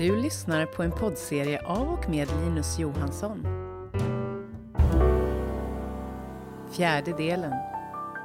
[0.00, 3.46] Du lyssnar på en poddserie av och med Linus Johansson.
[6.72, 7.52] Fjärde delen.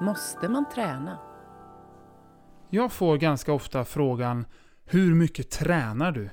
[0.01, 1.19] Måste man träna?
[2.69, 4.45] Jag får ganska ofta frågan
[4.85, 6.29] Hur mycket tränar du?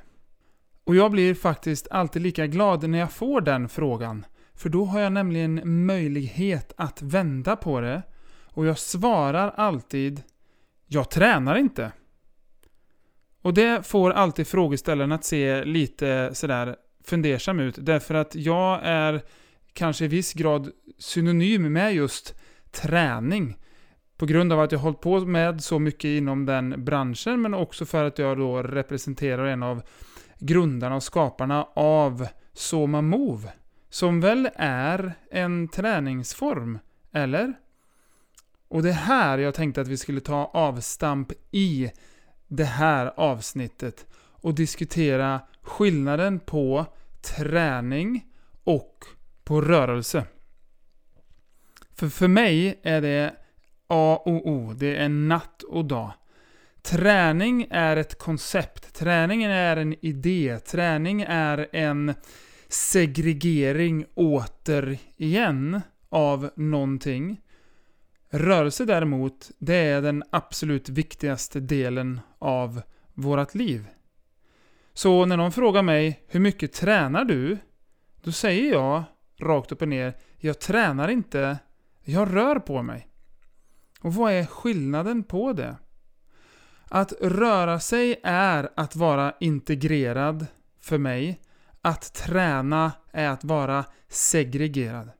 [0.85, 4.25] Och jag blir faktiskt alltid lika glad när jag får den frågan.
[4.55, 8.03] För då har jag nämligen möjlighet att vända på det.
[8.45, 10.23] Och jag svarar alltid
[10.87, 11.93] Jag tränar inte.
[13.43, 17.75] Och det får alltid frågeställaren att se lite sådär fundersam ut.
[17.79, 19.23] Därför att jag är
[19.73, 22.35] kanske i viss grad synonym med just
[22.71, 23.57] träning.
[24.17, 27.55] På grund av att jag har hållit på med så mycket inom den branschen, men
[27.55, 29.83] också för att jag då representerar en av
[30.39, 33.53] grundarna och skaparna av Soma Move.
[33.91, 36.79] Som väl är en träningsform,
[37.13, 37.55] eller?
[38.69, 41.91] Och det är här jag tänkte att vi skulle ta avstamp i
[42.53, 46.87] det här avsnittet och diskutera skillnaden på
[47.23, 48.27] träning
[48.65, 49.05] och
[49.45, 50.25] på rörelse.
[51.95, 53.35] För för mig är det
[53.89, 56.13] A och O, det är natt och dag.
[56.83, 62.15] Träning är ett koncept, träningen är en idé, träning är en
[62.69, 67.41] segregering återigen av någonting.
[68.35, 72.83] Rörelse däremot, det är den absolut viktigaste delen av
[73.15, 73.87] vårt liv.
[74.93, 77.59] Så när någon frågar mig hur mycket tränar du?
[78.23, 79.05] Då säger jag
[79.39, 81.59] rakt upp och ner, jag tränar inte,
[82.05, 83.09] jag rör på mig.
[84.01, 85.77] Och vad är skillnaden på det?
[86.89, 90.47] Att röra sig är att vara integrerad
[90.81, 91.41] för mig.
[91.83, 95.11] Att träna är att vara segregerad.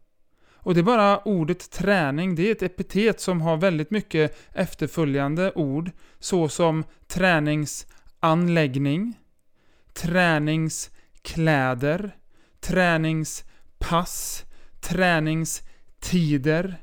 [0.63, 5.53] Och det är bara ordet träning, det är ett epitet som har väldigt mycket efterföljande
[5.55, 9.15] ord, såsom träningsanläggning,
[9.93, 12.17] träningskläder,
[12.61, 14.45] träningspass,
[14.81, 16.77] träningstider,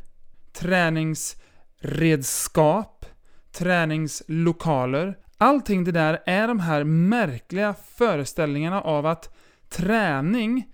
[0.54, 3.06] träningsredskap,
[3.52, 5.18] träningslokaler.
[5.38, 9.36] Allting det där är de här märkliga föreställningarna av att
[9.70, 10.68] träning,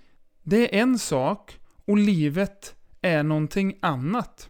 [0.43, 2.75] det är en sak och livet
[3.05, 4.49] är någonting annat.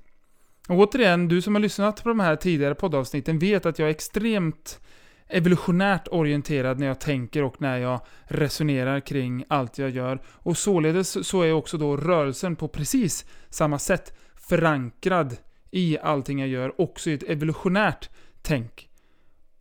[0.69, 3.91] Och återigen, du som har lyssnat på de här tidigare poddavsnitten vet att jag är
[3.91, 4.79] extremt
[5.27, 10.21] evolutionärt orienterad när jag tänker och när jag resonerar kring allt jag gör.
[10.27, 15.37] Och således så är också då rörelsen på precis samma sätt förankrad
[15.71, 18.09] i allting jag gör, också i ett evolutionärt
[18.41, 18.89] tänk.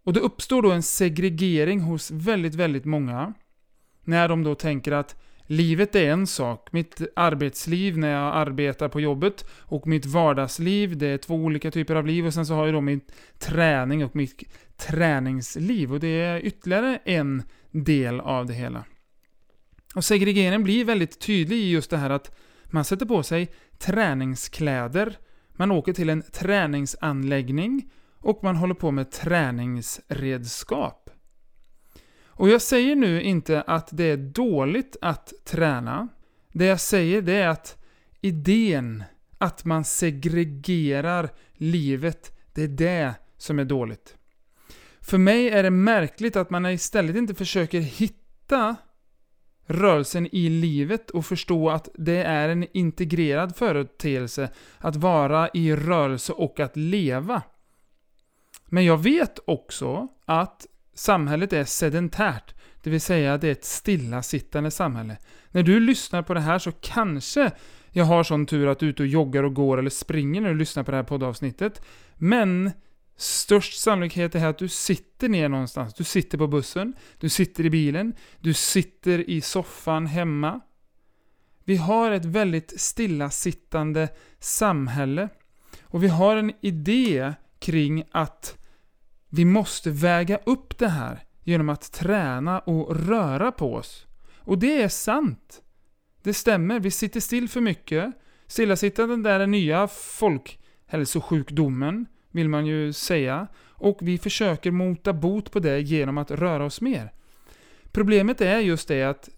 [0.04, 3.34] Och det uppstår då en segregering hos väldigt, väldigt många
[4.04, 5.16] när de då tänker att
[5.46, 6.72] Livet är en sak.
[6.72, 11.94] Mitt arbetsliv när jag arbetar på jobbet och mitt vardagsliv, det är två olika typer
[11.94, 12.26] av liv.
[12.26, 13.00] Och sen så har jag då min
[13.38, 14.42] träning och mitt
[14.76, 15.92] träningsliv.
[15.92, 18.84] Och det är ytterligare en del av det hela.
[19.94, 25.18] Och segregeringen blir väldigt tydlig i just det här att man sätter på sig träningskläder,
[25.52, 31.03] man åker till en träningsanläggning och man håller på med träningsredskap.
[32.36, 36.08] Och jag säger nu inte att det är dåligt att träna.
[36.52, 37.78] Det jag säger det är att
[38.20, 39.04] idén
[39.38, 44.16] att man segregerar livet, det är det som är dåligt.
[45.00, 48.76] För mig är det märkligt att man istället inte försöker hitta
[49.66, 56.32] rörelsen i livet och förstå att det är en integrerad företeelse att vara i rörelse
[56.32, 57.42] och att leva.
[58.66, 64.70] Men jag vet också att samhället är sedentärt, det vill säga det är ett stillasittande
[64.70, 65.16] samhälle.
[65.50, 67.50] När du lyssnar på det här så kanske
[67.90, 70.48] jag har sån tur att du är ute och joggar och går eller springer när
[70.48, 71.82] du lyssnar på det här poddavsnittet.
[72.14, 72.70] Men
[73.16, 75.94] störst sannolikhet är att du sitter ner någonstans.
[75.94, 80.60] Du sitter på bussen, du sitter i bilen, du sitter i soffan hemma.
[81.64, 85.28] Vi har ett väldigt stillasittande samhälle.
[85.82, 88.58] Och vi har en idé kring att
[89.34, 94.06] vi måste väga upp det här genom att träna och röra på oss.
[94.36, 95.62] Och det är sant.
[96.22, 98.12] Det stämmer, vi sitter still för mycket.
[98.46, 103.46] Stillasittanden där är nya folkhälsosjukdomen, vill man ju säga.
[103.68, 107.12] Och vi försöker mota bot på det genom att röra oss mer.
[107.92, 109.28] Problemet är just det att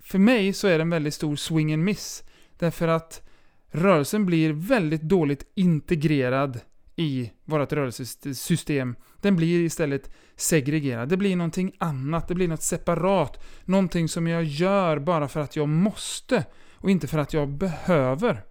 [0.00, 2.24] för mig så är det en väldigt stor swing and miss.
[2.58, 3.28] Därför att
[3.70, 6.60] rörelsen blir väldigt dåligt integrerad
[6.96, 8.96] i vårt rörelsesystem.
[9.20, 11.08] Den blir istället segregerad.
[11.08, 13.44] Det blir någonting annat, det blir något separat.
[13.64, 16.44] Någonting som jag gör bara för att jag måste
[16.74, 18.42] och inte för att jag behöver.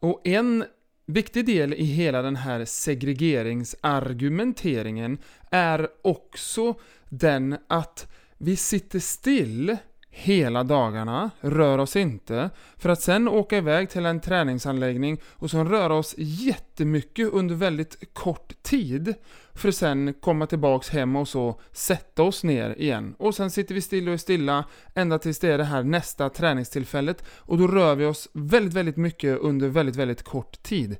[0.00, 0.64] Och en
[1.06, 5.18] viktig del i hela den här segregeringsargumenteringen
[5.50, 6.74] är också
[7.08, 9.76] den att vi sitter still
[10.10, 15.68] hela dagarna, rör oss inte, för att sen åka iväg till en träningsanläggning och sen
[15.68, 19.14] röra oss jättemycket under väldigt kort tid,
[19.54, 23.14] för att sen komma tillbaks hem och så sätta oss ner igen.
[23.18, 24.64] Och sen sitter vi still och är stilla
[24.94, 28.96] ända tills det är det här nästa träningstillfället, och då rör vi oss väldigt, väldigt
[28.96, 30.96] mycket under väldigt, väldigt kort tid.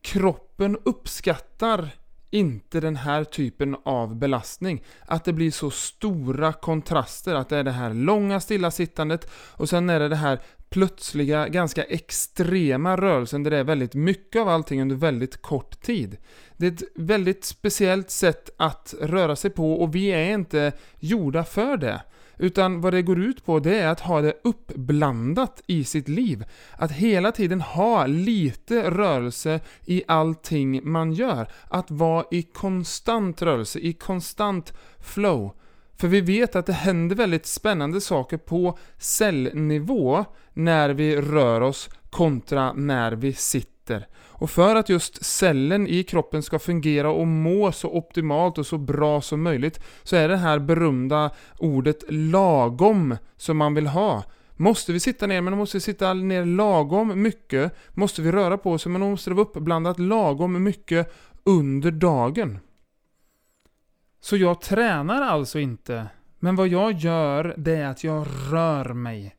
[0.00, 1.90] Kroppen uppskattar
[2.30, 4.82] inte den här typen av belastning.
[5.06, 9.90] Att det blir så stora kontraster, att det är det här långa stillasittandet och sen
[9.90, 10.40] är det det här
[10.70, 16.16] plötsliga, ganska extrema rörelsen där det är väldigt mycket av allting under väldigt kort tid.
[16.56, 21.44] Det är ett väldigt speciellt sätt att röra sig på och vi är inte gjorda
[21.44, 22.02] för det.
[22.38, 26.44] Utan vad det går ut på det är att ha det uppblandat i sitt liv.
[26.72, 31.48] Att hela tiden ha lite rörelse i allting man gör.
[31.68, 35.52] Att vara i konstant rörelse, i konstant flow.
[36.00, 41.90] För vi vet att det händer väldigt spännande saker på cellnivå när vi rör oss
[42.10, 44.06] kontra när vi sitter.
[44.16, 48.78] Och för att just cellen i kroppen ska fungera och må så optimalt och så
[48.78, 54.24] bra som möjligt så är det här berömda ordet lagom som man vill ha.
[54.56, 57.74] Måste vi sitta ner, men måste vi sitta ner lagom mycket?
[57.94, 61.12] Måste vi röra på oss, men måste det vara uppblandat lagom mycket
[61.44, 62.58] under dagen?
[64.20, 66.06] Så jag tränar alltså inte,
[66.38, 69.34] men vad jag gör det är att jag rör mig.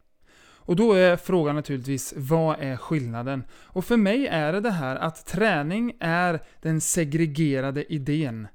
[0.69, 3.43] Och då är frågan naturligtvis, vad är skillnaden?
[3.51, 8.47] Och för mig är det det här att träning är den segregerade idén.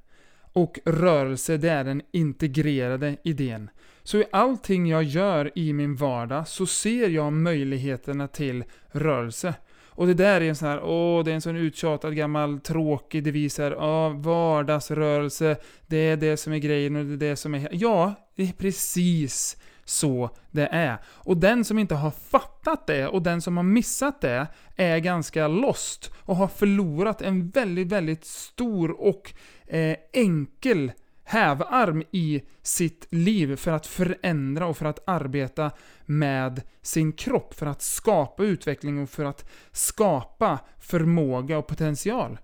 [0.52, 3.70] Och rörelse, det är den integrerade idén.
[4.02, 9.54] Så i allting jag gör i min vardag så ser jag möjligheterna till rörelse.
[9.96, 13.24] Och det där är en sån här, åh, det är en sån uttjatad gammal tråkig
[13.24, 15.56] devis här, ja, vardagsrörelse,
[15.86, 17.68] det är det som är grejen och det är det som är...
[17.72, 20.98] Ja, det är precis så det är.
[21.06, 24.46] Och den som inte har fattat det och den som har missat det
[24.76, 29.32] är ganska lost och har förlorat en väldigt, väldigt stor och
[29.66, 30.92] eh, enkel
[31.24, 35.70] hävarm i sitt liv för att förändra och för att arbeta
[36.04, 42.38] med sin kropp, för att skapa utveckling och för att skapa förmåga och potential.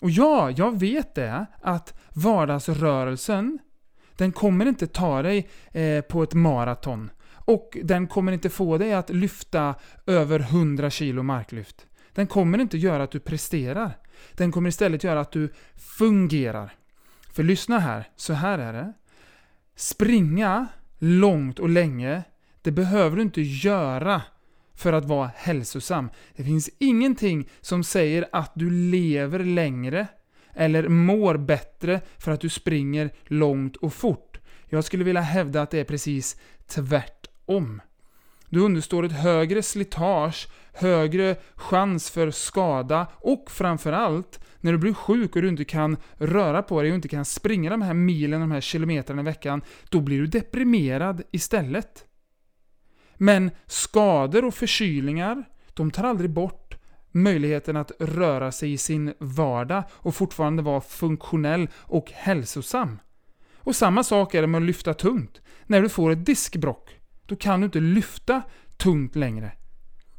[0.00, 3.58] Och ja, jag vet det, att vardagsrörelsen
[4.16, 7.10] den kommer inte ta dig eh, på ett maraton.
[7.32, 9.74] Och den kommer inte få dig att lyfta
[10.06, 11.86] över 100 kilo marklyft.
[12.12, 13.98] Den kommer inte göra att du presterar.
[14.32, 16.72] Den kommer istället göra att du fungerar.
[17.32, 18.92] För lyssna här, så här är det.
[19.74, 20.66] Springa
[20.98, 22.22] långt och länge,
[22.62, 24.22] det behöver du inte göra
[24.74, 26.10] för att vara hälsosam.
[26.36, 30.06] Det finns ingenting som säger att du lever längre
[30.54, 34.40] eller mår bättre för att du springer långt och fort.
[34.68, 37.82] Jag skulle vilja hävda att det är precis tvärtom.
[38.50, 45.36] Du understår ett högre slitage, högre chans för skada och framförallt när du blir sjuk
[45.36, 48.50] och du inte kan röra på dig och inte kan springa de här milen, de
[48.50, 52.04] här kilometrarna i veckan, då blir du deprimerad istället.
[53.14, 55.44] Men skador och förkylningar,
[55.74, 56.74] de tar aldrig bort
[57.10, 62.98] möjligheten att röra sig i sin vardag och fortfarande vara funktionell och hälsosam.
[63.56, 65.40] Och samma sak är det med att lyfta tungt.
[65.66, 66.99] När du får ett diskbrock,
[67.30, 68.42] då kan du inte lyfta
[68.76, 69.52] tungt längre.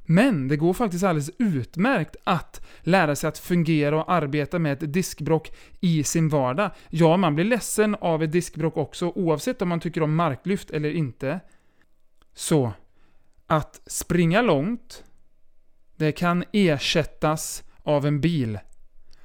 [0.04, 4.94] Men det går faktiskt alldeles utmärkt att lära sig att fungera och arbeta med ett
[4.94, 6.72] diskbrock i sin vardag.
[6.90, 10.92] Ja, man blir ledsen av ett diskbrock också, oavsett om man tycker om marklyft eller
[10.92, 11.40] inte.
[12.34, 12.74] Så,
[13.48, 15.04] att springa långt,
[15.96, 18.60] det kan ersättas av en bil.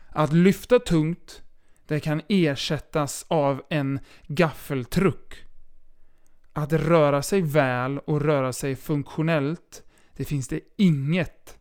[0.09, 1.43] Att lyfta tungt,
[1.87, 5.46] det kan ersättas av en gaffeltruck.
[6.59, 9.83] Att röra sig väl och röra sig funktionellt,
[10.17, 11.59] det finns det inget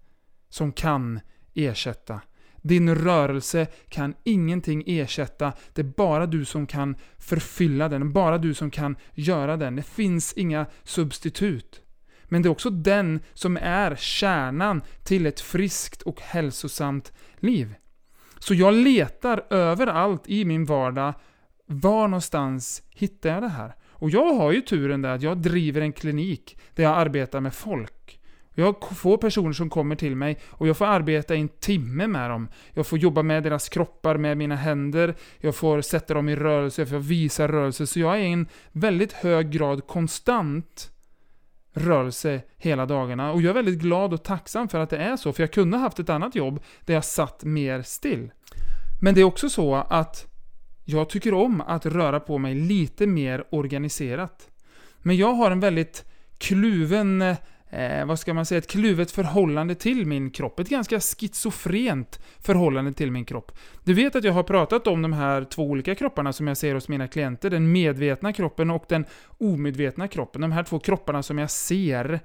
[0.49, 1.19] som kan
[1.53, 2.21] ersätta.
[2.61, 5.53] Din rörelse kan ingenting ersätta.
[5.73, 9.75] Det är bara du som kan förfylla den, bara du som kan göra den.
[9.75, 11.81] Det finns inga substitut.
[12.23, 17.75] Men det är också den som är kärnan till ett friskt och hälsosamt liv.
[18.39, 21.13] Så jag letar överallt i min vardag,
[21.65, 23.75] var någonstans hittar jag det här?
[23.97, 27.53] Och jag har ju turen där att jag driver en klinik där jag arbetar med
[27.53, 28.19] folk.
[28.57, 32.29] Jag får personer som kommer till mig och jag får arbeta i en timme med
[32.29, 32.47] dem.
[32.73, 36.81] Jag får jobba med deras kroppar med mina händer, jag får sätta dem i rörelse,
[36.81, 37.87] jag får visa rörelse.
[37.87, 40.91] Så jag är i en väldigt hög grad konstant
[41.73, 43.31] rörelse hela dagarna.
[43.31, 45.77] Och jag är väldigt glad och tacksam för att det är så, för jag kunde
[45.77, 48.31] ha haft ett annat jobb där jag satt mer still.
[49.01, 50.34] Men det är också så att
[50.85, 54.49] jag tycker om att röra på mig lite mer organiserat.
[55.01, 56.05] Men jag har en väldigt
[56.37, 60.59] kluven, eh, vad ska man säga, ett kluvet förhållande till min kropp.
[60.59, 63.57] Ett ganska schizofrent förhållande till min kropp.
[63.83, 66.73] Du vet att jag har pratat om de här två olika kropparna som jag ser
[66.73, 67.49] hos mina klienter.
[67.49, 69.05] Den medvetna kroppen och den
[69.37, 70.41] omedvetna kroppen.
[70.41, 72.19] De här två kropparna som jag ser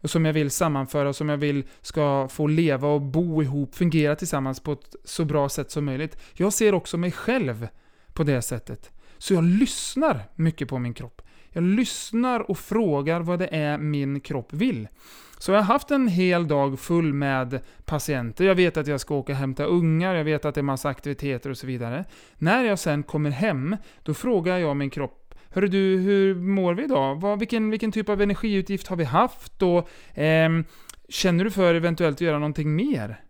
[0.00, 4.16] och som jag vill sammanföra, som jag vill ska få leva och bo ihop, fungera
[4.16, 6.18] tillsammans på ett så bra sätt som möjligt.
[6.34, 7.68] Jag ser också mig själv
[8.16, 8.90] på det sättet.
[9.18, 11.22] Så jag lyssnar mycket på min kropp.
[11.52, 14.88] Jag lyssnar och frågar vad det är min kropp vill.
[15.38, 18.44] Så jag har haft en hel dag full med patienter.
[18.44, 20.88] Jag vet att jag ska åka och hämta ungar, jag vet att det är massa
[20.88, 22.04] aktiviteter och så vidare.
[22.34, 26.84] När jag sen kommer hem, då frågar jag min kropp Hörru du, hur mår vi
[26.84, 27.20] idag?
[27.20, 29.62] Vad, vilken, vilken typ av energiutgift har vi haft?
[29.62, 30.50] Och, eh,
[31.08, 33.20] känner du för eventuellt att göra någonting mer?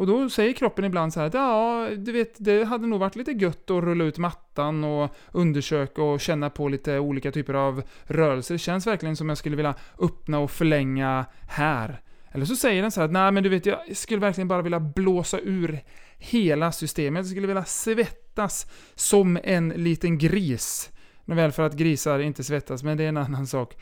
[0.00, 3.16] Och då säger kroppen ibland så här att ja, du vet, det hade nog varit
[3.16, 7.82] lite gött att rulla ut mattan och undersöka och känna på lite olika typer av
[8.04, 8.54] rörelser.
[8.54, 12.00] Det känns verkligen som jag skulle vilja öppna och förlänga här.
[12.32, 14.62] Eller så säger den så här att nej men du vet, jag skulle verkligen bara
[14.62, 15.80] vilja blåsa ur
[16.18, 17.20] hela systemet.
[17.20, 20.90] Jag skulle vilja svettas som en liten gris.
[21.24, 23.76] Nåväl, för att grisar inte svettas, men det är en annan sak.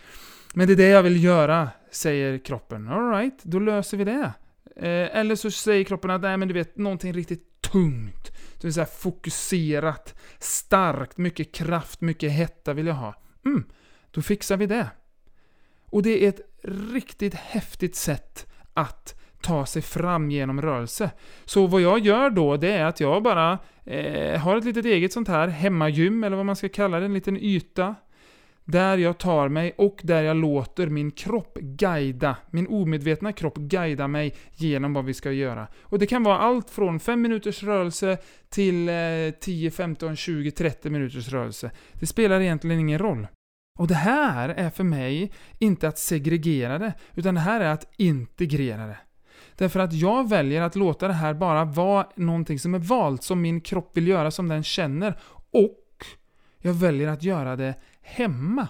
[0.55, 2.89] Men det är det jag vill göra, säger kroppen.
[2.89, 4.33] Alright, då löser vi det.
[4.79, 8.33] Eh, eller så säger kroppen att nej men du vet, någonting riktigt tungt.
[8.61, 13.15] Det vill säga fokuserat, starkt, mycket kraft, mycket hetta vill jag ha.
[13.45, 13.65] Mm,
[14.11, 14.91] då fixar vi det.
[15.91, 16.41] Och det är ett
[16.93, 21.11] riktigt häftigt sätt att ta sig fram genom rörelse.
[21.45, 25.13] Så vad jag gör då, det är att jag bara eh, har ett litet eget
[25.13, 27.95] sånt här hemmagym, eller vad man ska kalla det, en liten yta.
[28.71, 34.09] Där jag tar mig och där jag låter min kropp guida, min omedvetna kropp guida
[34.09, 35.67] mig genom vad vi ska göra.
[35.83, 38.95] Och det kan vara allt från 5 minuters rörelse till eh,
[39.41, 41.71] 10, 15, 20, 30 minuters rörelse.
[41.93, 43.27] Det spelar egentligen ingen roll.
[43.79, 47.93] Och det här är för mig inte att segregera det, utan det här är att
[47.97, 48.99] integrera det.
[49.57, 53.41] Därför att jag väljer att låta det här bara vara någonting som är valt, som
[53.41, 55.19] min kropp vill göra, som den känner.
[55.51, 55.85] Och
[56.59, 57.75] jag väljer att göra det
[58.09, 58.69] hemma.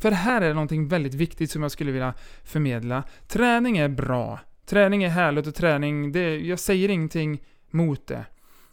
[0.00, 3.04] För här är det någonting väldigt viktigt som jag skulle vilja förmedla.
[3.28, 4.40] Träning är bra.
[4.66, 8.24] Träning är härligt och träning, det, jag säger ingenting mot det.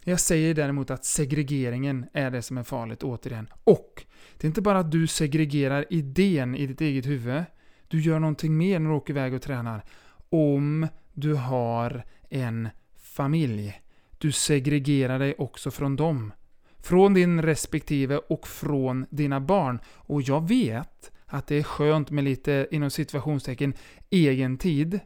[0.04, 3.50] Jag säger däremot att segregeringen är det som är farligt, återigen.
[3.64, 4.06] Och
[4.38, 7.44] det är inte bara att du segregerar idén i ditt eget huvud.
[7.88, 9.84] Du gör någonting mer när du åker iväg och tränar.
[10.30, 13.82] Om du har en familj.
[14.18, 16.32] Du segregerar dig också från dem.
[16.84, 19.80] Från din respektive och från dina barn.
[19.96, 23.74] Och jag vet att det är skönt med lite, inom situationstecken,
[24.10, 25.00] egen tid.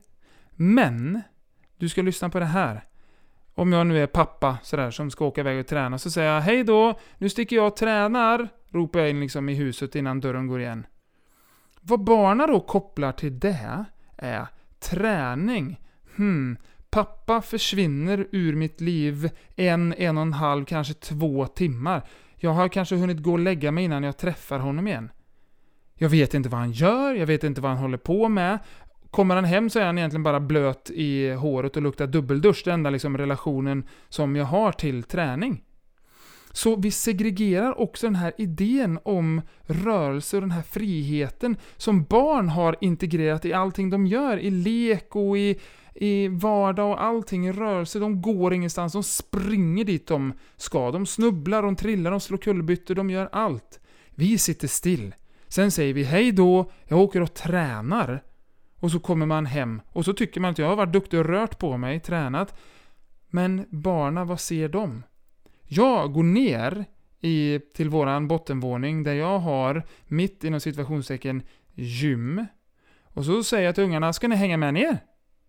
[0.52, 1.22] Men,
[1.78, 2.84] du ska lyssna på det här.
[3.56, 6.42] Om jag nu är pappa sådär, som ska åka iväg och träna, så säger jag
[6.42, 10.48] hej då, nu sticker jag och tränar, ropar jag in liksom i huset innan dörren
[10.48, 10.86] går igen.
[11.82, 13.86] Vad barnen då kopplar till det
[14.18, 14.48] är
[14.80, 15.80] träning
[16.16, 16.58] hmm,
[16.92, 22.02] pappa försvinner ur mitt liv en, en och en halv, kanske två timmar.
[22.36, 25.12] Jag har kanske hunnit gå och lägga mig innan jag träffar honom igen.
[25.96, 28.60] Jag vet inte vad han gör, jag vet inte vad han håller på med.
[29.12, 32.62] Kommer han hem så är han egentligen bara blöt i håret och luktar dubbeldusch.
[32.66, 35.64] Den enda liksom relationen som jag har till träning.
[36.52, 42.50] Så vi segregerar också den här idén om rörelse och den här friheten som barn
[42.50, 45.60] har integrerat i allting de gör, i lek och i
[45.94, 48.00] i vardag och allting i rörelse.
[48.00, 50.92] De går ingenstans, de springer dit de ska.
[50.92, 53.80] De snubblar, de trillar, de slår kullerbyttor, de gör allt.
[54.16, 55.16] Vi sitter still.
[55.48, 58.24] Sen säger vi hej då, jag åker och tränar.
[58.80, 61.26] Och så kommer man hem och så tycker man att jag har varit duktig och
[61.26, 62.60] rört på mig, tränat.
[63.30, 65.04] Men barna, vad ser de?
[65.74, 66.86] Jag går ner
[67.22, 72.46] i, till våran bottenvåning där jag har, mitt inom situationstecken, gym.
[73.04, 74.98] Och så säger jag till ungarna, ska ni hänga med ner?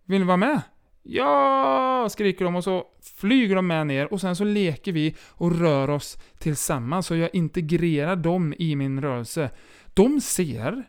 [0.04, 0.60] Vill ni vara med?
[1.02, 2.08] Ja!
[2.10, 2.84] skriker de och så
[3.16, 7.30] flyger de med ner och sen så leker vi och rör oss tillsammans och jag
[7.32, 9.50] integrerar dem i min rörelse.
[9.94, 10.84] De ser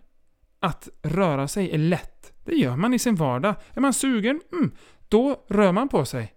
[0.60, 2.34] att röra sig är lätt.
[2.46, 3.56] Det gör man i sin vardag.
[3.74, 4.42] Är man sugen?
[4.52, 4.72] Mm,
[5.08, 6.34] då rör man på sig.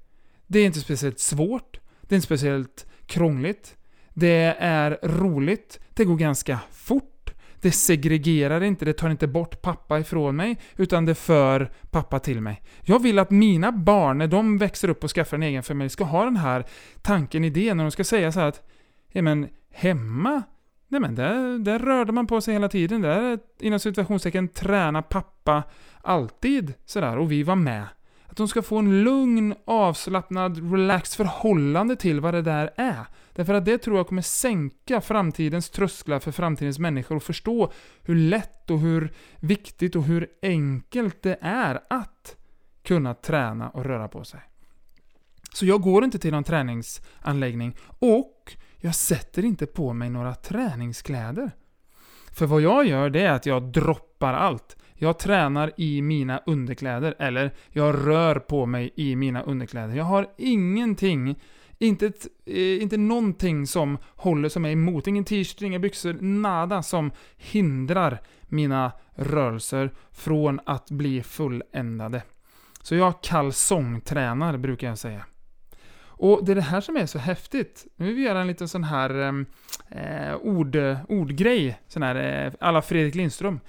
[0.46, 1.80] Det är inte speciellt svårt.
[2.08, 3.76] Det är inte speciellt krångligt.
[4.14, 5.80] Det är roligt.
[5.94, 7.12] Det går ganska fort.
[7.60, 12.40] Det segregerar inte, det tar inte bort pappa ifrån mig, utan det för pappa till
[12.40, 12.62] mig.
[12.82, 16.04] Jag vill att mina barn, när de växer upp och skaffar en egen familj, ska
[16.04, 16.64] ha den här
[17.02, 18.62] tanken, idén, och de ska säga så att
[19.08, 20.42] ja men hemma,
[20.88, 23.02] nej men där, där rörde man på sig hela tiden.
[23.02, 25.62] Där, inom situationstecken, träna pappa
[26.02, 27.84] alltid sådär, och vi var med.
[28.36, 33.06] Att de ska få en lugn, avslappnad, relaxed förhållande till vad det där är.
[33.32, 38.14] Därför att det tror jag kommer sänka framtidens trösklar för framtidens människor och förstå hur
[38.14, 42.36] lätt och hur viktigt och hur enkelt det är att
[42.82, 44.40] kunna träna och röra på sig.
[45.52, 51.50] Så jag går inte till någon träningsanläggning och jag sätter inte på mig några träningskläder.
[52.32, 54.76] För vad jag gör det är att jag droppar allt.
[54.98, 59.94] Jag tränar i mina underkläder, eller jag rör på mig i mina underkläder.
[59.94, 61.40] Jag har ingenting,
[61.78, 65.06] inte, ett, eh, inte någonting som håller som är emot.
[65.06, 72.22] Ingen t-shirt, inga byxor, nada som hindrar mina rörelser från att bli fulländade.
[72.82, 75.24] Så jag kalsongtränar, brukar jag säga.
[76.18, 77.86] Och det är det här som är så häftigt.
[77.96, 79.32] Nu vill vi göra en liten sån här eh,
[80.02, 80.76] eh ord,
[81.08, 83.60] ordgrej, sån här eh, alla Fredrik Lindström.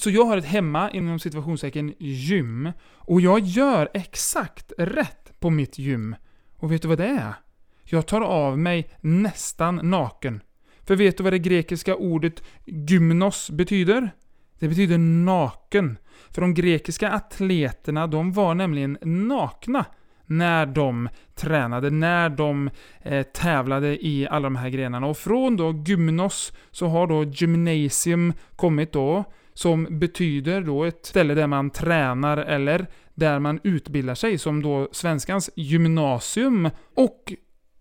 [0.00, 2.72] Så jag har ett hemma, inom situationstecken, gym.
[2.94, 6.16] Och jag gör exakt rätt på mitt gym.
[6.56, 7.34] Och vet du vad det är?
[7.84, 10.42] Jag tar av mig nästan naken.
[10.86, 14.10] För vet du vad det grekiska ordet gymnos betyder?
[14.58, 15.98] Det betyder naken.
[16.30, 19.84] För de grekiska atleterna, de var nämligen nakna
[20.26, 22.70] när de tränade, när de
[23.02, 25.06] eh, tävlade i alla de här grenarna.
[25.06, 29.24] Och från då gymnos så har då gymnasium kommit då,
[29.60, 34.88] som betyder då ett ställe där man tränar eller där man utbildar sig, som då
[34.92, 36.70] svenskans gymnasium.
[36.94, 37.32] Och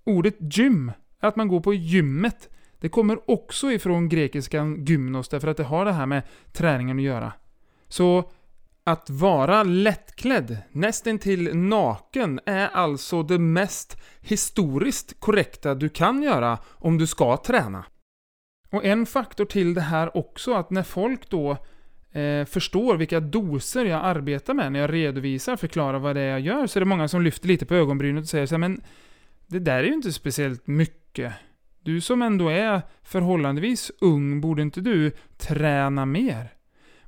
[0.03, 5.57] ordet gym, att man går på gymmet, det kommer också ifrån grekiskan gymnos, därför att
[5.57, 6.21] det har det här med
[6.51, 7.33] träningen att göra.
[7.87, 8.31] Så
[8.83, 16.97] att vara lättklädd, nästintill naken, är alltså det mest historiskt korrekta du kan göra om
[16.97, 17.85] du ska träna.
[18.69, 21.51] Och en faktor till det här också, att när folk då
[22.11, 26.39] eh, förstår vilka doser jag arbetar med när jag redovisar, förklarar vad det är jag
[26.39, 28.81] gör, så är det många som lyfter lite på ögonbrynet och säger så här, men
[29.47, 31.33] det där är ju inte speciellt mycket.
[31.81, 36.58] Du som ändå är förhållandevis ung, borde inte du träna mer?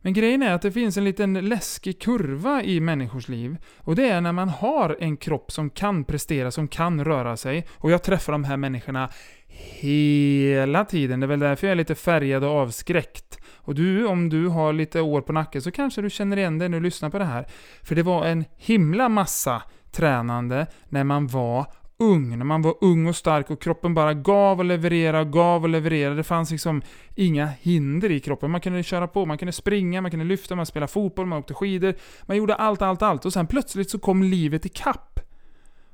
[0.02, 3.58] Men grejen är att det finns en liten läskig kurva i människors liv.
[3.78, 7.68] Och det är när man har en kropp som kan prestera, som kan röra sig.
[7.74, 9.10] Och jag träffar de här människorna
[9.48, 11.20] hela tiden.
[11.20, 13.40] Det är väl därför jag är lite färgad och avskräckt.
[13.56, 16.70] Och du, om du har lite år på nacken så kanske du känner igen dig
[16.70, 17.48] när du lyssnar på det här.
[17.84, 19.62] För det var en himla massa
[19.92, 21.66] tränande när man var
[22.02, 25.70] ung, när man var ung och stark och kroppen bara gav och levererade, gav och
[25.70, 26.16] levererade.
[26.16, 26.82] Det fanns liksom
[27.16, 28.52] inga hinder i kroppen.
[28.52, 31.54] Man kunde köra på, man kunde springa, man kunde lyfta, man spelade fotboll, man åkte
[31.54, 31.96] skidor.
[32.22, 33.26] Man gjorde allt, allt, allt.
[33.26, 35.20] Och sen plötsligt så kom livet ikapp.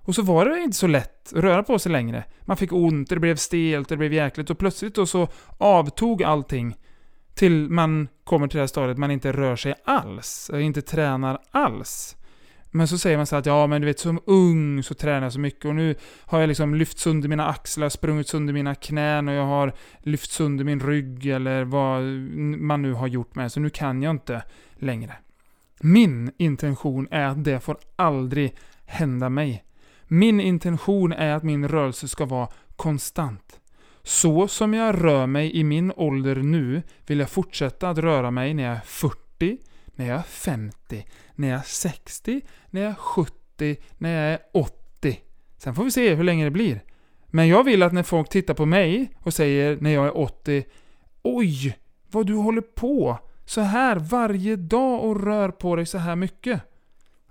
[0.01, 2.23] Och så var det inte så lätt att röra på sig längre.
[2.41, 6.75] Man fick ont, det blev stelt, det blev jäkligt och plötsligt då så avtog allting.
[7.33, 12.15] Till man kommer till det här stadiet man inte rör sig alls, inte tränar alls.
[12.71, 15.33] Men så säger man så att ja, men du vet som ung så tränar jag
[15.33, 19.27] så mycket och nu har jag liksom lyft sönder mina axlar, sprungit sönder mina knän
[19.27, 22.03] och jag har lyft sönder min rygg eller vad
[22.59, 24.43] man nu har gjort med så nu kan jag inte
[24.75, 25.13] längre.
[25.79, 29.63] Min intention är att det får aldrig hända mig.
[30.07, 33.59] Min intention är att min rörelse ska vara konstant.
[34.03, 38.53] Så som jag rör mig i min ålder nu vill jag fortsätta att röra mig
[38.53, 39.57] när jag är 40,
[39.97, 41.05] när jag är 50,
[41.35, 45.21] när jag är 60, när jag är 70, när jag är 80.
[45.57, 46.83] Sen får vi se hur länge det blir.
[47.27, 50.65] Men jag vill att när folk tittar på mig och säger när jag är 80
[51.23, 51.77] Oj,
[52.11, 56.61] vad du håller på så här varje dag och rör på dig så här mycket.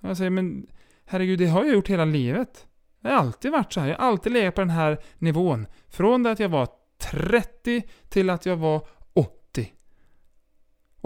[0.01, 0.67] Jag säger men
[1.05, 2.67] herregud, det har jag gjort hela livet.
[3.01, 3.89] Det har alltid varit så här.
[3.89, 5.67] Jag har alltid legat på den här nivån.
[5.89, 8.87] Från det att jag var 30 till att jag var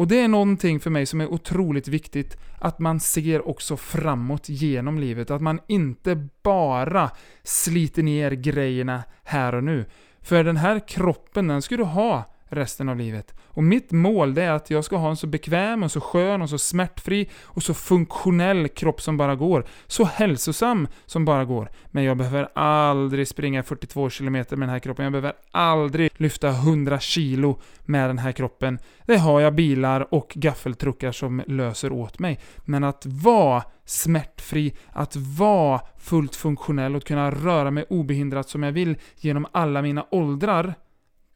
[0.01, 4.49] och det är någonting för mig som är otroligt viktigt, att man ser också framåt
[4.49, 5.31] genom livet.
[5.31, 7.11] Att man inte bara
[7.43, 9.85] sliter ner grejerna här och nu.
[10.21, 13.35] För den här kroppen, den ska du ha resten av livet.
[13.47, 16.43] Och mitt mål det är att jag ska ha en så bekväm, och så skön,
[16.43, 19.65] och så smärtfri och så funktionell kropp som bara går.
[19.87, 21.71] Så hälsosam som bara går.
[21.87, 25.03] Men jag behöver aldrig springa 42 km med den här kroppen.
[25.03, 28.79] Jag behöver aldrig lyfta 100 kilo med den här kroppen.
[29.07, 32.41] Det har jag bilar och gaffeltruckar som löser åt mig.
[32.65, 38.73] Men att vara smärtfri, att vara fullt funktionell och kunna röra mig obehindrat som jag
[38.73, 40.75] vill genom alla mina åldrar.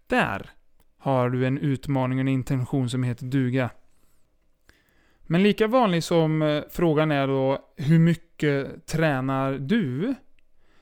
[0.07, 0.51] Där
[1.05, 3.71] har du en utmaning och en intention som heter duga.
[5.23, 10.15] Men lika vanlig som eh, frågan är då hur mycket tränar du?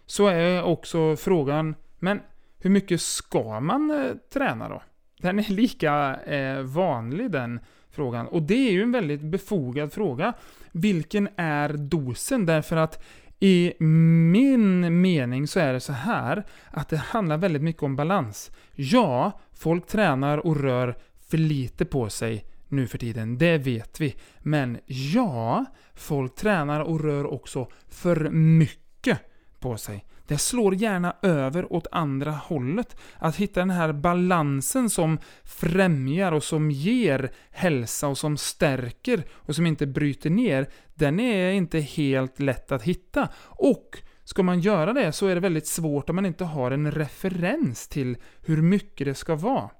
[0.07, 2.21] Så är också frågan, men
[2.59, 4.83] hur mycket ska man eh, träna då?
[5.19, 8.27] Den är lika eh, vanlig den frågan.
[8.27, 10.33] Och det är ju en väldigt befogad fråga.
[10.73, 12.47] Vilken är dosen?
[12.47, 13.05] Därför att
[13.41, 18.51] i min mening så är det så här att det handlar väldigt mycket om balans.
[18.75, 20.99] Ja, folk tränar och rör
[21.29, 24.15] för lite på sig nu för tiden, det vet vi.
[24.39, 29.19] Men ja, folk tränar och rör också för mycket
[29.61, 30.05] på sig.
[30.27, 32.97] Det slår gärna över åt andra hållet.
[33.19, 39.55] Att hitta den här balansen som främjar och som ger hälsa och som stärker och
[39.55, 43.29] som inte bryter ner, den är inte helt lätt att hitta.
[43.45, 46.93] Och ska man göra det så är det väldigt svårt om man inte har en
[46.93, 49.71] referens till hur mycket det ska vara.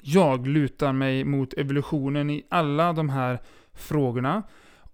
[0.00, 3.38] Jag lutar mig mot evolutionen i alla de här
[3.74, 4.42] frågorna.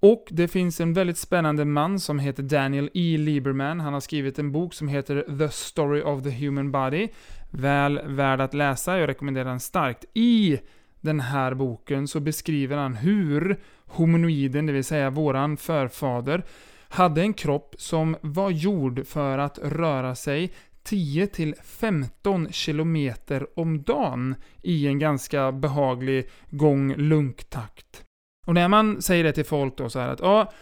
[0.01, 3.17] Och det finns en väldigt spännande man som heter Daniel E.
[3.19, 3.81] Lieberman.
[3.81, 7.09] Han har skrivit en bok som heter The Story of the Human Body.
[7.51, 10.05] Väl värd att läsa, jag rekommenderar den starkt.
[10.15, 10.59] I
[11.01, 16.45] den här boken så beskriver han hur hominoiden, det vill säga våran förfader,
[16.89, 20.53] hade en kropp som var gjord för att röra sig
[20.85, 28.03] 10-15 km om dagen i en ganska behaglig gång-lunktakt.
[28.47, 30.53] Och när man säger det till folk då så här att ja,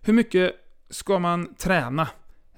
[0.00, 0.52] hur mycket
[0.90, 2.08] ska man träna?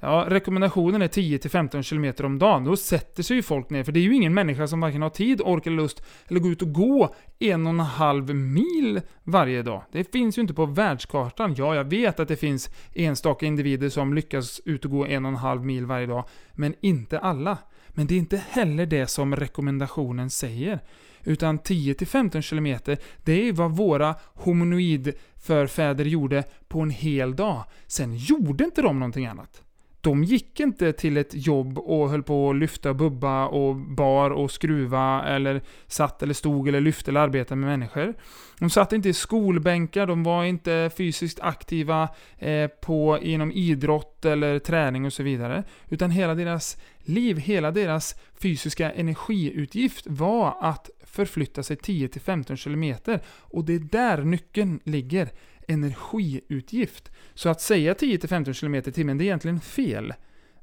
[0.05, 2.65] Ja, rekommendationen är 10-15 km om dagen.
[2.65, 5.11] Då sätter sig ju folk ner, för det är ju ingen människa som varken har
[5.11, 9.63] tid, ork eller lust, eller gå ut och gå en och en halv mil varje
[9.63, 9.83] dag.
[9.93, 11.55] Det finns ju inte på världskartan.
[11.59, 15.31] Ja, jag vet att det finns enstaka individer som lyckas ut och gå en och
[15.31, 17.59] en halv mil varje dag, men inte alla.
[17.89, 20.81] Men det är inte heller det som rekommendationen säger.
[21.23, 27.65] Utan 10-15 km, det är vad våra hominoidförfäder gjorde på en hel dag.
[27.87, 29.64] Sen gjorde inte de någonting annat
[30.05, 34.51] de gick inte till ett jobb och höll på att lyfta bubba och bar och
[34.51, 38.15] skruva eller satt eller stod eller lyfte eller arbetade med människor.
[38.59, 44.59] De satt inte i skolbänkar, de var inte fysiskt aktiva eh, på, inom idrott eller
[44.59, 45.65] träning och så vidare.
[45.89, 53.21] Utan hela deras liv, hela deras fysiska energiutgift var att förflytta sig 10-15 km.
[53.39, 55.29] Och det är där nyckeln ligger
[55.69, 57.11] energiutgift.
[57.35, 60.15] Så att säga 10-15 km i timmen, det är egentligen fel.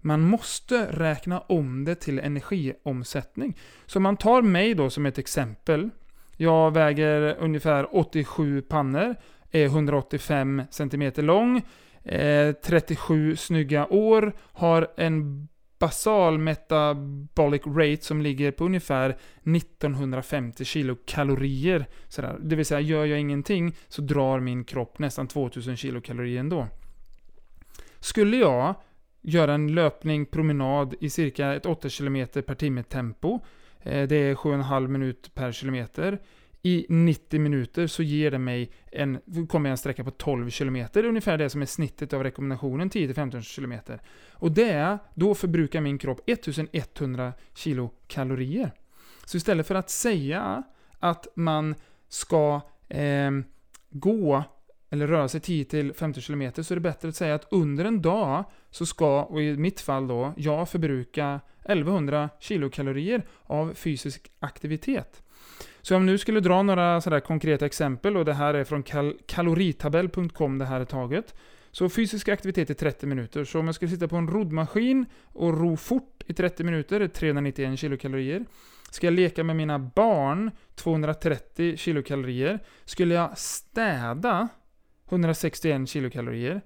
[0.02, 3.58] Man måste räkna om det till energiomsättning.
[3.86, 5.90] Så man tar mig då som ett exempel.
[6.38, 9.16] Jag väger ungefär 87 pannor,
[9.52, 11.62] är 185 cm lång,
[12.04, 15.48] eh, 37 snygga år, har en
[15.82, 19.10] basal metabolic rate som ligger på ungefär
[19.56, 21.86] 1950 kilokalorier.
[22.08, 22.38] Sådär.
[22.42, 26.68] Det vill säga, gör jag ingenting så drar min kropp nästan 2000 kilokalorier ändå.
[28.00, 28.76] Skulle jag
[29.22, 33.40] göra en löpning, promenad i cirka ett 8 km per timme tempo,
[33.82, 36.20] eh, det är 7,5 minut per kilometer,
[36.64, 40.86] i 90 minuter så ger det mig en, kommer jag en sträcka på 12 km,
[40.96, 44.00] ungefär det som är snittet av rekommendationen 10-15 km.
[44.34, 48.72] Och det, då förbrukar min kropp 1100 kilokalorier.
[49.26, 50.64] Så istället för att säga
[51.00, 51.76] att man
[52.10, 53.32] ska eh,
[53.90, 54.44] gå
[54.90, 58.44] eller röra sig 10-15 km så är det bättre att säga att under en dag
[58.70, 65.24] så ska, och i mitt fall då, jag förbruka 1100 kilokalorier av fysisk aktivitet.
[65.82, 68.84] Så om jag nu skulle dra några sådär konkreta exempel, och det här är från
[68.84, 71.36] kal kaloritabell.com det här är taget.
[71.72, 73.44] Så fysisk aktivitet i 30 minuter.
[73.44, 77.08] Så om jag skulle sitta på en roddmaskin och ro fort i 30 minuter, är
[77.08, 78.46] 391 kilokalorier.
[78.92, 82.60] Ska jag leka med mina barn, 230 kilokalorier.
[82.86, 84.48] Skulle jag städa,
[85.10, 86.62] 161 kilokalorier.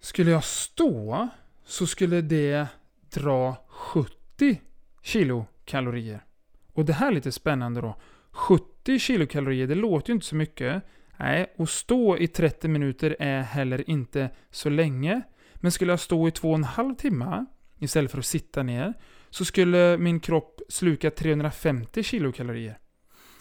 [0.00, 1.28] Skulle jag stå,
[1.64, 2.66] så skulle det
[3.10, 4.60] dra 70
[5.02, 6.24] kilokalorier.
[6.72, 7.96] Och det här är lite spännande då.
[8.30, 10.82] 70 kilokalorier, det låter ju inte så mycket.
[11.16, 15.22] Nej, och stå i 30 minuter är heller inte så länge.
[15.54, 17.46] Men skulle jag stå i 2,5 timmar
[17.78, 18.94] istället för att sitta ner,
[19.30, 22.78] så skulle min kropp sluka 350 kilokalorier.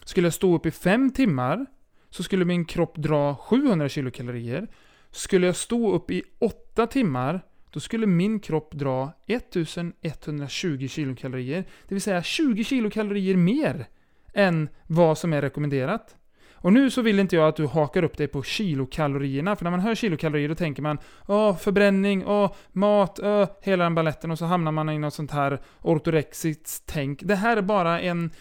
[0.04, 1.66] Skulle jag stå upp i 5 timmar,
[2.10, 4.68] så skulle min kropp dra 700 kilokalorier.
[5.12, 7.42] Skulle jag stå upp i 8 timmar,
[7.72, 13.88] då skulle min kropp dra 1120 kilokalorier, det vill säga 20 kilokalorier mer
[14.34, 16.16] än vad som är rekommenderat.
[16.54, 19.72] Och nu så vill inte jag att du hakar upp dig på kilokalorierna, för när
[19.72, 24.40] man hör kilokalorier då tänker man åh, förbränning, åh, mat, åh, hela den balletten och
[24.40, 27.24] så hamnar man i något sånt här ortorexiskt tänk.
[27.24, 28.32] Det här är bara en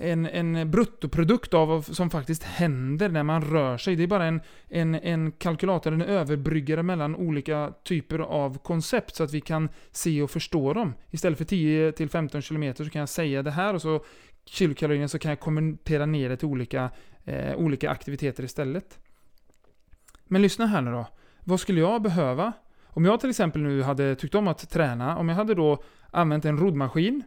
[0.00, 3.96] en, en bruttoprodukt av vad som faktiskt händer när man rör sig.
[3.96, 9.24] Det är bara en, en, en kalkylator, en överbryggare mellan olika typer av koncept så
[9.24, 10.94] att vi kan se och förstå dem.
[11.10, 14.04] Istället för 10-15 km så kan jag säga det här och så
[14.44, 16.90] kilokalorier så kan jag kommentera ner det till olika,
[17.24, 18.98] eh, olika aktiviteter istället.
[20.24, 21.06] Men lyssna här nu då.
[21.40, 22.52] Vad skulle jag behöva?
[22.86, 26.44] Om jag till exempel nu hade tyckt om att träna, om jag hade då använt
[26.44, 27.22] en roddmaskin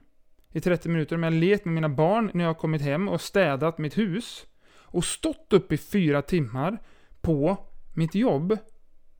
[0.54, 3.78] i 30 minuter, om jag lekt med mina barn när jag kommit hem och städat
[3.78, 6.78] mitt hus och stått upp i fyra timmar
[7.22, 7.58] på
[7.94, 8.58] mitt jobb,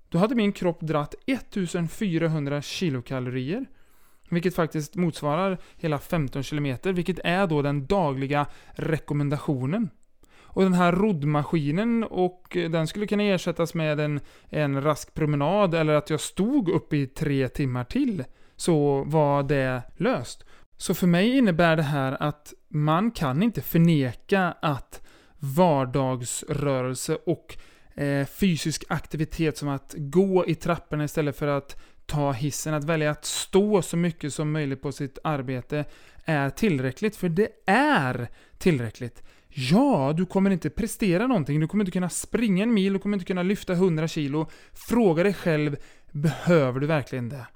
[0.10, 3.66] då hade min kropp dratt 1400 kilokalorier.
[4.30, 9.90] Vilket faktiskt motsvarar hela 15 kilometer, vilket är då den dagliga rekommendationen.
[10.42, 14.20] Och den här roddmaskinen, och den skulle kunna ersättas med en,
[14.50, 18.24] en rask promenad, eller att jag stod upp i tre timmar till,
[18.56, 20.46] så var det löst.
[20.84, 25.02] Så för mig innebär det här att man kan inte förneka att
[25.40, 27.58] vardagsrörelse och
[28.02, 33.12] eh, fysisk aktivitet som att gå i trapporna istället för att ta hissen, att välja
[33.12, 35.86] att stå så mycket som möjligt på sitt arbete
[36.26, 39.24] är tillräckligt, för det är tillräckligt.
[39.48, 43.18] Ja, du kommer inte prestera någonting, du kommer inte kunna springa en mil, du kommer
[43.18, 44.50] inte kunna lyfta 100 kilo.
[44.90, 45.78] Fråga dig själv,
[46.12, 47.48] behöver du verkligen det?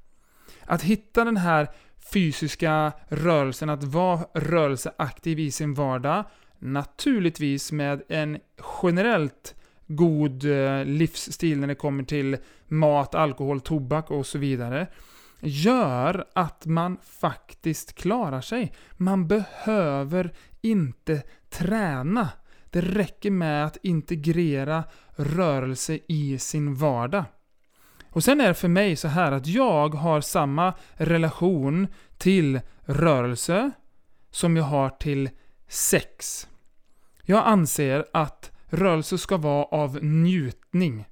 [0.65, 1.67] Att hitta den här
[2.13, 6.23] fysiska rörelsen, att vara rörelseaktiv i sin vardag,
[6.59, 8.39] naturligtvis med en
[8.83, 9.55] generellt
[9.87, 14.87] god eh, livsstil när det kommer till mat, alkohol, tobak och så vidare,
[15.39, 18.73] gör att man faktiskt klarar sig.
[18.91, 22.29] Man behöver inte träna.
[22.69, 24.83] Det räcker med att integrera
[25.15, 27.23] rörelse i sin vardag.
[28.17, 33.71] Och sen är det för mig så här att jag har samma relation till rörelse
[34.31, 35.29] som jag har till
[35.67, 36.47] sex.
[37.23, 41.05] Jag anser att rörelse ska vara av njutning.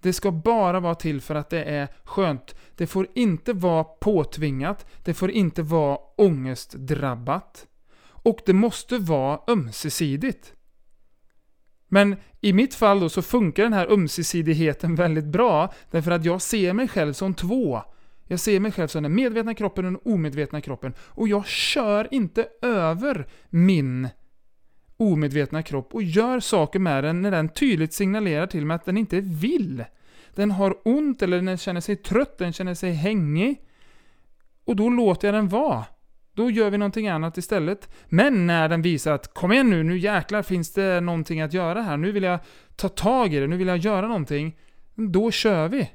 [0.00, 2.54] Det ska bara vara till för att det är skönt.
[2.76, 4.86] Det får inte vara påtvingat.
[5.04, 7.66] Det får inte vara ångestdrabbat.
[8.02, 10.52] Och det måste vara ömsesidigt.
[11.92, 16.42] Men i mitt fall då så funkar den här ömsesidigheten väldigt bra, därför att jag
[16.42, 17.82] ser mig själv som två.
[18.26, 20.94] Jag ser mig själv som den medvetna kroppen och den omedvetna kroppen.
[21.00, 24.08] Och jag kör inte över min
[24.96, 28.96] omedvetna kropp och gör saker med den när den tydligt signalerar till mig att den
[28.96, 29.84] inte vill.
[30.34, 33.60] Den har ont eller den känner sig trött, den känner sig hängig.
[34.64, 35.84] Och då låter jag den vara.
[36.34, 37.88] Då gör vi någonting annat istället.
[38.08, 41.82] Men när den visar att kom igen nu, nu jäklar finns det någonting att göra
[41.82, 41.96] här.
[41.96, 42.38] Nu vill jag
[42.76, 44.56] ta tag i det, nu vill jag göra någonting.
[44.94, 45.90] Då kör vi.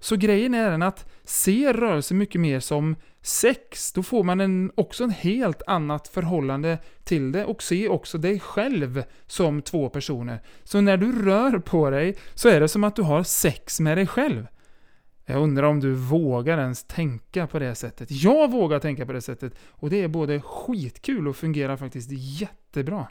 [0.00, 4.72] Så grejen är den att se rörelse mycket mer som sex, då får man en,
[4.74, 10.42] också en helt annat förhållande till det och se också dig själv som två personer.
[10.64, 13.98] Så när du rör på dig så är det som att du har sex med
[13.98, 14.46] dig själv.
[15.26, 18.10] Jag undrar om du vågar ens tänka på det sättet.
[18.10, 23.06] Jag vågar tänka på det sättet och det är både skitkul och fungerar faktiskt jättebra.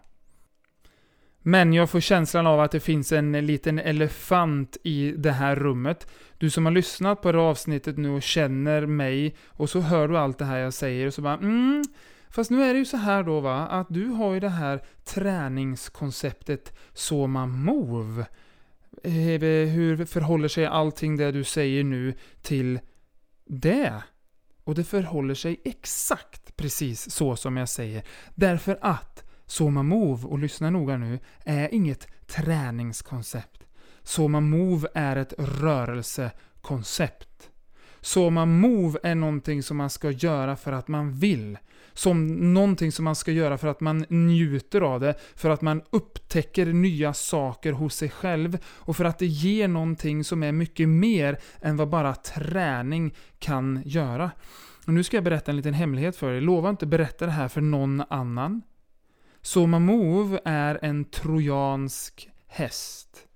[1.48, 6.08] Men jag får känslan av att det finns en liten elefant i det här rummet.
[6.38, 10.18] Du som har lyssnat på det avsnittet nu och känner mig och så hör du
[10.18, 11.84] allt det här jag säger och så bara mm,
[12.30, 14.82] Fast nu är det ju så här då va, att du har ju det här
[15.04, 18.26] träningskonceptet Soma Move.
[19.06, 22.80] Eh, hur förhåller sig allting det du säger nu till
[23.46, 24.04] det?
[24.64, 28.04] Och det förhåller sig exakt precis så som jag säger.
[28.36, 33.64] Därför att Soma Move, och lyssna noga nu, är inget träningskoncept.
[34.04, 37.50] Soma Move är ett rörelsekoncept.
[38.06, 41.58] Soma Move är någonting som man ska göra för att man vill.
[41.94, 45.82] Som någonting som man ska göra för att man njuter av det, för att man
[45.90, 50.90] upptäcker nya saker hos sig själv och för att det ger någonting som är mycket
[50.90, 54.32] mer än vad bara träning kan göra.
[54.88, 56.42] Och nu ska jag berätta en liten hemlighet för dig.
[56.42, 58.62] Lova inte berätta det här för någon annan.
[59.42, 63.28] Soma Move är en trojansk häst.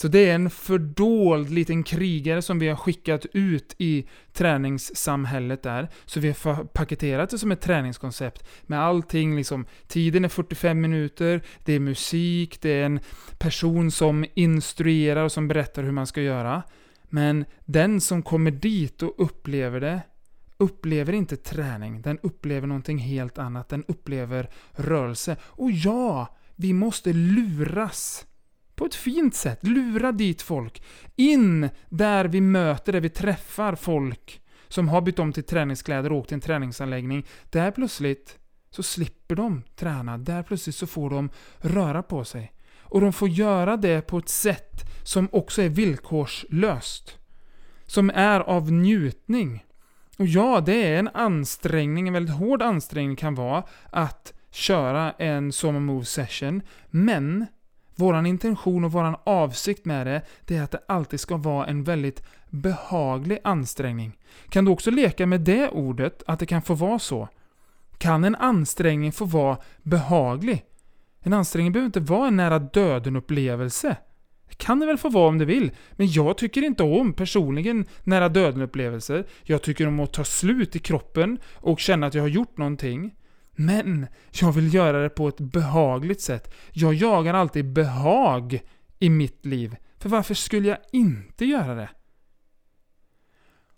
[0.00, 5.88] Så det är en fördold liten krigare som vi har skickat ut i träningssamhället där.
[6.06, 9.66] Så vi har paketerat det som ett träningskoncept med allting liksom.
[9.86, 13.00] Tiden är 45 minuter, det är musik, det är en
[13.38, 16.62] person som instruerar och som berättar hur man ska göra.
[17.02, 20.00] Men den som kommer dit och upplever det
[20.56, 23.68] upplever inte träning, den upplever någonting helt annat.
[23.68, 25.36] Den upplever rörelse.
[25.42, 28.24] Och ja, vi måste luras
[28.78, 29.58] på ett fint sätt.
[29.66, 30.82] Lura dit folk.
[31.16, 36.18] In där vi möter, där vi träffar folk som har bytt om till träningskläder och
[36.18, 37.26] åkt till en träningsanläggning.
[37.50, 38.38] Där plötsligt
[38.70, 40.18] så slipper de träna.
[40.18, 42.52] Där plötsligt så får de röra på sig.
[42.80, 47.18] Och de får göra det på ett sätt som också är villkorslöst.
[47.86, 49.64] Som är av njutning.
[50.18, 55.52] Och ja, det är en ansträngning, en väldigt hård ansträngning kan vara att köra en
[55.52, 56.62] Soma Move Session.
[56.90, 57.46] Men
[57.98, 61.84] våran intention och våran avsikt med det, det är att det alltid ska vara en
[61.84, 64.18] väldigt behaglig ansträngning.
[64.48, 67.28] Kan du också leka med det ordet, att det kan få vara så?
[67.98, 70.64] Kan en ansträngning få vara behaglig?
[71.20, 73.96] En ansträngning behöver inte vara en nära döden-upplevelse.
[74.48, 77.86] Det kan det väl få vara om det vill, men jag tycker inte om personligen
[78.04, 79.26] nära döden-upplevelser.
[79.42, 83.14] Jag tycker om att ta slut i kroppen och känna att jag har gjort någonting.
[83.60, 84.06] Men
[84.40, 86.54] jag vill göra det på ett behagligt sätt.
[86.72, 88.60] Jag jagar alltid behag
[88.98, 89.76] i mitt liv.
[89.98, 91.90] För varför skulle jag inte göra det?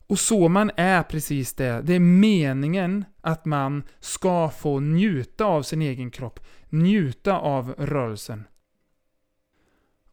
[0.06, 1.82] Och så man är precis det.
[1.82, 6.40] Det är meningen att man ska få njuta av sin egen kropp.
[6.68, 8.44] Njuta av rörelsen.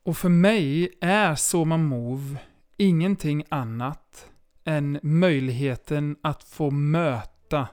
[0.03, 2.38] Och för mig är Soma Move
[2.77, 4.30] ingenting annat
[4.63, 7.67] än möjligheten att få möta,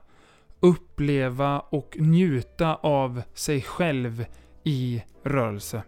[0.64, 4.24] uppleva och njuta av sig själv
[4.62, 5.82] i rörelse.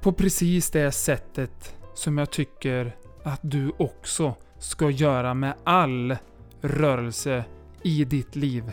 [0.00, 6.16] På precis det sättet som jag tycker att du också ska göra med all
[6.60, 7.44] rörelse
[7.82, 8.72] i ditt liv.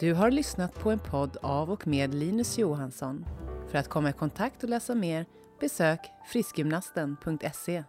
[0.00, 3.24] Du har lyssnat på en podd av och med Linus Johansson.
[3.70, 5.26] För att komma i kontakt och läsa mer
[5.60, 6.00] besök
[6.32, 7.84] friskgymnasten.se